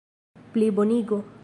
plibonigo 0.53 1.23